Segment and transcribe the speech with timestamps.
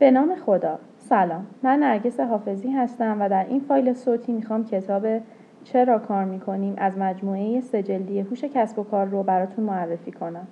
[0.00, 0.78] به نام خدا.
[0.98, 1.46] سلام.
[1.62, 5.06] من نرگس حافظی هستم و در این فایل صوتی می‌خوام کتاب
[5.64, 10.46] چرا کار می‌کنیم از مجموعه سه جلدی هوش کسب و کار رو براتون معرفی کنم.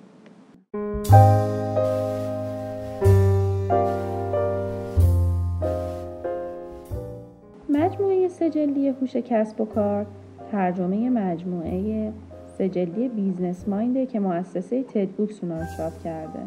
[7.69, 10.05] مجموعه سه جلدی هوش کسب و کار
[10.51, 12.11] ترجمه مجموعه
[12.57, 16.39] سه جلدی Business Mind ه که مؤسسه TED Books اونا رو چاپ کرده.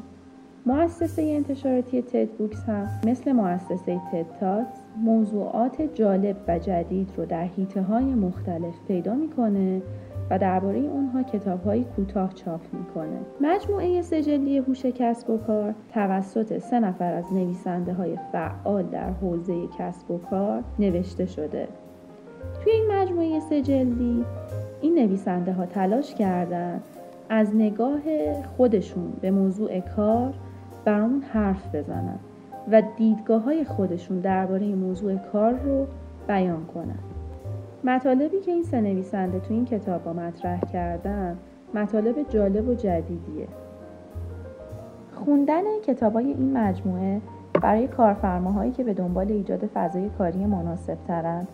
[0.67, 7.45] مؤسسه انتشاراتی تد بوکس هم مثل مؤسسه تد تاکس موضوعات جالب و جدید رو در
[7.45, 9.83] حیطه های مختلف پیدا می‌کنه
[10.31, 13.19] و درباره اونها کتاب های کوتاه چاپ می‌کنه.
[13.41, 19.55] مجموعه سجلی هوش کسب و کار توسط سه نفر از نویسنده های فعال در حوزه
[19.79, 21.69] کسب و کار نوشته شده.
[22.65, 24.25] توی این مجموعه سجلی
[24.81, 26.81] این نویسنده ها تلاش کردن
[27.29, 28.01] از نگاه
[28.57, 30.35] خودشون به موضوع کار
[30.85, 32.19] برامون حرف بزنن
[32.73, 35.87] و دیدگاه های خودشون درباره موضوع کار رو
[36.29, 36.99] بیان کنن.
[37.85, 41.39] مطالبی که این سه نویسنده تو این کتاب ها مطرح کردن
[41.75, 43.49] مطالب جالب و جدیدیه.
[45.15, 47.21] خوندن کتاب های این مجموعه
[47.63, 51.47] برای کارفرماهایی که به دنبال ایجاد فضای کاری مناسب ترن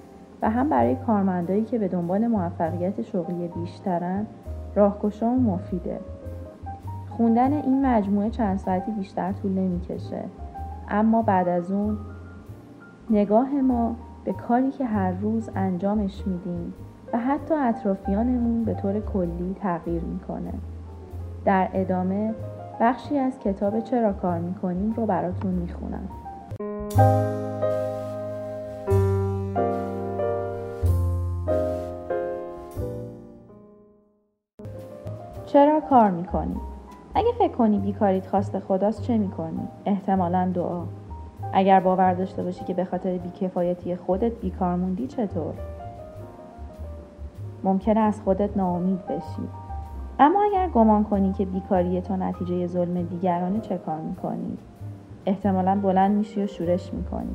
[0.42, 4.26] و هم برای کارمندایی که به دنبال موفقیت شغلی بیشترن
[4.74, 6.00] راهگشا و مفیده.
[7.18, 10.24] خوندن این مجموعه چند ساعتی بیشتر طول نمی‌کشه.
[10.88, 11.98] اما بعد از اون
[13.10, 16.74] نگاه ما به کاری که هر روز انجامش میدیم
[17.12, 20.52] و حتی اطرافیانمون به طور کلی تغییر می‌کنه.
[21.44, 22.34] در ادامه
[22.80, 26.08] بخشی از کتاب چرا کار می‌کنیم رو براتون می‌خونم.
[35.46, 36.56] چرا کار می‌کنی؟
[37.18, 40.82] اگه فکر کنی بیکاریت خواست خداست چه می‌کنی؟ احتمالا دعا
[41.52, 45.54] اگر باور داشته باشی که به خاطر بیکفایتی خودت بیکار موندی چطور؟
[47.64, 49.48] ممکنه از خودت ناامید بشی
[50.18, 54.58] اما اگر گمان کنی که بیکاری تو نتیجه ظلم دیگرانه چه کار می‌کنی؟
[55.26, 57.34] احتمالا بلند میشی و شورش می‌کنی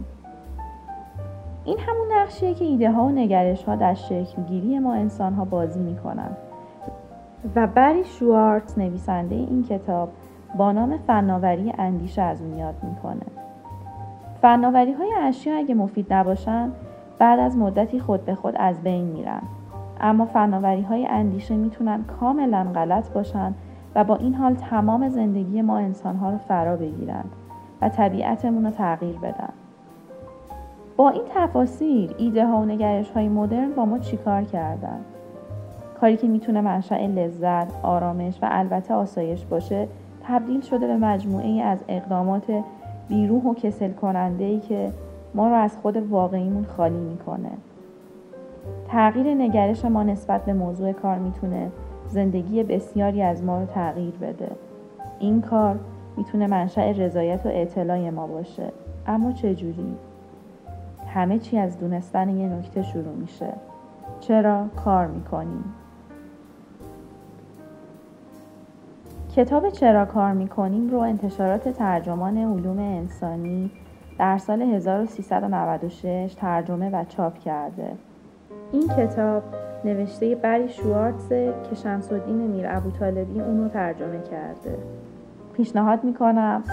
[1.66, 5.80] این همون نقشیه که ایده ها و نگرش ها در شکلگیری ما انسان ها بازی
[5.80, 6.38] می‌کنن
[7.56, 10.10] و بری شوارت نویسنده این کتاب
[10.58, 13.26] با نام فناوری اندیشه از اون یاد می‌کنه.
[14.42, 16.72] فناوری های اشیا اگه مفید نباشن
[17.20, 19.42] بعد از مدتی خود به خود از بین میرن.
[20.02, 23.54] اما فناوری های اندیشه می‌تونن کاملا غلط باشن
[23.96, 27.24] و با این حال تمام زندگی ما انسان ها رو فرا بگیرن
[27.82, 29.54] و طبیعتمون رو تغییر بدن.
[30.98, 35.00] با این تفاصیل ایده ها و نگرش های مدرن با ما چیکار کردن؟
[36.02, 39.88] کاری که می‌تونه منشأ لذت، آرامش و البته آسایش باشه
[40.28, 42.64] تبدیل شده به مجموعه ای از اقدامات
[43.10, 44.92] بیروح و کسل کننده ای که
[45.36, 47.50] ما رو از خود واقعیمون خالی می‌کنه.
[48.88, 51.72] تغییر نگرش ما نسبت به موضوع کار می‌تونه
[52.08, 54.52] زندگی بسیاری از ما رو تغییر بده.
[55.20, 55.80] این کار
[56.18, 58.72] می‌تونه منشأ رضایت و اطلاع ما باشه.
[59.08, 59.96] اما چجوری؟
[61.08, 63.50] همه چی از دونستن یه نکته شروع میشه.
[64.20, 65.64] چرا کار می‌کنیم؟
[69.36, 73.72] کتاب چرا کار می‌کنیم رو انتشارات ترجمان علوم انسانی
[74.20, 77.92] در سال 1396 ترجمه و چاپ کرده.
[78.72, 79.44] این کتاب
[79.86, 84.78] نوشته بری شوارتزه که شمس الدین میر ابو طالبی اونو ترجمه کرده.
[85.54, 86.64] پیشنهاد می‌کنم